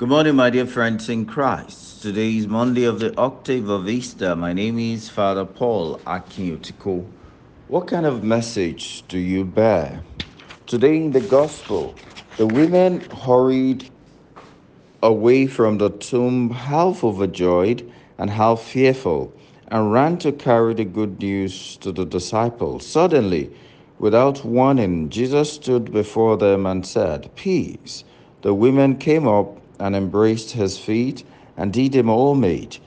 Good 0.00 0.08
morning, 0.08 0.36
my 0.36 0.48
dear 0.48 0.64
friends 0.64 1.10
in 1.10 1.26
Christ. 1.26 2.00
Today 2.00 2.34
is 2.34 2.46
Monday 2.46 2.84
of 2.84 3.00
the 3.00 3.14
octave 3.18 3.68
of 3.68 3.86
Easter. 3.86 4.34
My 4.34 4.54
name 4.54 4.78
is 4.78 5.10
Father 5.10 5.44
Paul 5.44 5.98
Akinyutiko. 6.06 7.06
What 7.68 7.86
kind 7.86 8.06
of 8.06 8.24
message 8.24 9.04
do 9.08 9.18
you 9.18 9.44
bear? 9.44 10.02
Today 10.66 10.96
in 10.96 11.10
the 11.10 11.20
Gospel, 11.20 11.94
the 12.38 12.46
women 12.46 13.00
hurried 13.10 13.90
away 15.02 15.46
from 15.46 15.76
the 15.76 15.90
tomb 15.90 16.48
half 16.48 17.04
overjoyed 17.04 17.86
and 18.16 18.30
half 18.30 18.62
fearful 18.62 19.30
and 19.68 19.92
ran 19.92 20.16
to 20.20 20.32
carry 20.32 20.72
the 20.72 20.86
good 20.86 21.20
news 21.20 21.76
to 21.76 21.92
the 21.92 22.06
disciples. 22.06 22.86
Suddenly, 22.86 23.54
without 23.98 24.46
warning, 24.46 25.10
Jesus 25.10 25.52
stood 25.52 25.92
before 25.92 26.38
them 26.38 26.64
and 26.64 26.86
said, 26.86 27.30
Peace. 27.36 28.04
The 28.40 28.54
women 28.54 28.96
came 28.96 29.28
up 29.28 29.59
and 29.80 29.96
embraced 29.96 30.52
his 30.52 30.78
feet 30.78 31.24
and 31.56 31.72
did 31.72 31.94
him 31.94 32.08
all 32.08 32.34
meat. 32.34 32.78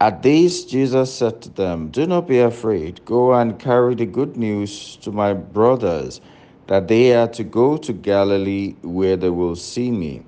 At 0.00 0.22
this, 0.22 0.64
Jesus 0.64 1.14
said 1.14 1.40
to 1.42 1.48
them, 1.48 1.88
Do 1.88 2.06
not 2.06 2.26
be 2.26 2.40
afraid. 2.40 3.04
Go 3.04 3.32
and 3.32 3.58
carry 3.58 3.94
the 3.94 4.04
good 4.04 4.36
news 4.36 4.96
to 4.96 5.12
my 5.12 5.32
brothers, 5.32 6.20
that 6.66 6.88
they 6.88 7.14
are 7.14 7.28
to 7.28 7.44
go 7.44 7.76
to 7.76 7.92
Galilee 7.92 8.74
where 8.82 9.16
they 9.16 9.30
will 9.30 9.56
see 9.56 9.90
me. 9.90 10.24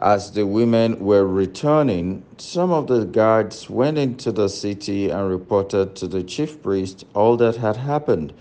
As 0.00 0.30
the 0.30 0.46
women 0.46 1.00
were 1.00 1.26
returning, 1.26 2.22
some 2.36 2.70
of 2.70 2.86
the 2.86 3.04
guards 3.04 3.68
went 3.68 3.98
into 3.98 4.30
the 4.30 4.48
city 4.48 5.10
and 5.10 5.28
reported 5.28 5.96
to 5.96 6.06
the 6.06 6.22
chief 6.22 6.62
priest 6.62 7.04
all 7.14 7.36
that 7.38 7.56
had 7.56 7.76
happened. 7.76 8.32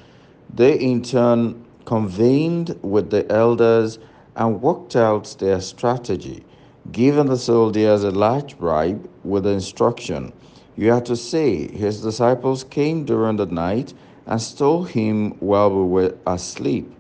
They 0.54 0.77
in 0.77 1.02
turn 1.02 1.66
convened 1.86 2.77
with 2.84 3.10
the 3.10 3.32
elders 3.32 3.98
and 4.36 4.62
worked 4.62 4.96
out 4.96 5.36
their 5.40 5.60
strategy, 5.60 6.46
giving 6.91 7.27
the 7.27 7.38
soldiers 7.38 8.04
a 8.04 8.12
large 8.12 8.58
bribe 8.58 9.09
with 9.23 9.43
the 9.43 9.49
instruction 9.49 10.32
You 10.76 10.93
are 10.93 11.02
to 11.02 11.16
say, 11.16 11.68
His 11.68 12.02
disciples 12.02 12.63
came 12.63 13.04
during 13.04 13.38
the 13.38 13.48
night 13.48 13.93
and 14.27 14.41
stole 14.41 14.84
him 14.84 15.32
while 15.40 15.71
we 15.71 15.84
were 15.84 16.15
asleep. 16.27 16.91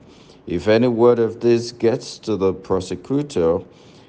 If 0.47 0.67
any 0.67 0.87
word 0.87 1.19
of 1.19 1.41
this 1.41 1.71
gets 1.71 2.17
to 2.19 2.35
the 2.37 2.53
prosecutor, 2.53 3.59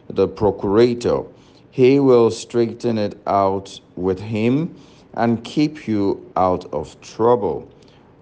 the 0.08 0.26
procurator, 0.26 1.24
he 1.70 2.00
will 2.00 2.30
straighten 2.30 2.96
it 2.96 3.20
out 3.26 3.80
with 3.94 4.20
him 4.20 4.74
and 5.14 5.44
keep 5.44 5.86
you 5.86 6.32
out 6.36 6.72
of 6.72 6.98
trouble. 7.00 7.68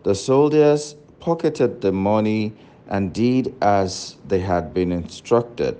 The 0.03 0.15
soldiers 0.15 0.97
pocketed 1.21 1.81
the 1.81 1.93
money 1.93 2.55
and 2.89 3.13
did 3.13 3.55
as 3.61 4.17
they 4.27 4.41
had 4.41 4.75
been 4.75 4.93
instructed. 4.93 5.77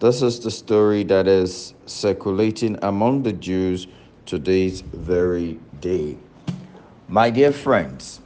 This 0.00 0.22
is 0.22 0.40
the 0.40 0.50
story 0.50 1.02
that 1.04 1.28
is 1.28 1.74
circulating 1.84 2.78
among 2.80 3.22
the 3.22 3.34
Jews 3.34 3.86
to 4.24 4.38
this 4.38 4.80
very 4.80 5.60
day. 5.82 6.16
My 7.06 7.28
dear 7.28 7.52
friends, 7.52 8.22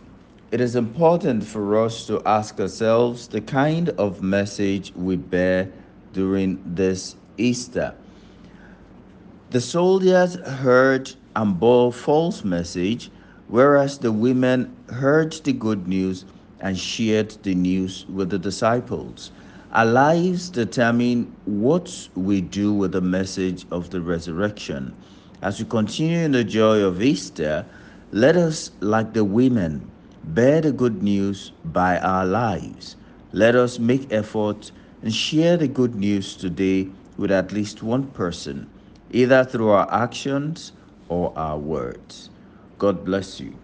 it 0.52 0.60
is 0.60 0.76
important 0.76 1.42
for 1.42 1.84
us 1.84 2.06
to 2.06 2.22
ask 2.26 2.60
ourselves 2.60 3.26
the 3.26 3.40
kind 3.40 3.88
of 3.88 4.22
message 4.22 4.92
we 4.94 5.16
bear 5.16 5.68
during 6.12 6.62
this 6.64 7.16
Easter. 7.38 7.92
The 9.50 9.60
soldiers 9.60 10.36
heard 10.36 11.12
and 11.34 11.58
bore 11.58 11.92
false 11.92 12.44
message, 12.44 13.10
whereas 13.48 13.98
the 13.98 14.12
women 14.12 14.76
heard 14.90 15.32
the 15.32 15.52
good 15.52 15.88
news 15.88 16.24
and 16.60 16.78
shared 16.78 17.30
the 17.42 17.56
news 17.56 18.06
with 18.06 18.30
the 18.30 18.38
disciples. 18.38 19.32
Our 19.74 19.86
lives 19.86 20.50
determine 20.50 21.34
what 21.46 22.08
we 22.14 22.40
do 22.40 22.72
with 22.72 22.92
the 22.92 23.00
message 23.00 23.66
of 23.72 23.90
the 23.90 24.00
resurrection. 24.00 24.94
As 25.42 25.58
we 25.58 25.64
continue 25.64 26.18
in 26.18 26.30
the 26.30 26.44
joy 26.44 26.78
of 26.78 27.02
Easter, 27.02 27.66
let 28.12 28.36
us, 28.36 28.70
like 28.78 29.14
the 29.14 29.24
women, 29.24 29.90
bear 30.22 30.60
the 30.60 30.70
good 30.70 31.02
news 31.02 31.50
by 31.64 31.98
our 31.98 32.24
lives. 32.24 32.94
Let 33.32 33.56
us 33.56 33.80
make 33.80 34.12
effort 34.12 34.70
and 35.02 35.12
share 35.12 35.56
the 35.56 35.66
good 35.66 35.96
news 35.96 36.36
today 36.36 36.88
with 37.16 37.32
at 37.32 37.50
least 37.50 37.82
one 37.82 38.06
person, 38.12 38.70
either 39.10 39.42
through 39.44 39.70
our 39.70 39.92
actions 39.92 40.70
or 41.08 41.36
our 41.36 41.58
words. 41.58 42.30
God 42.78 43.04
bless 43.04 43.40
you. 43.40 43.58